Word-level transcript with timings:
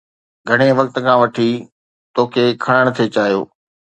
گهڻي 0.47 0.69
وقت 0.77 0.95
کان 1.05 1.17
وٺي 1.21 1.49
توکي 2.15 2.45
کڻڻ 2.63 2.85
ٿي 2.95 3.05
چاهيو. 3.15 3.41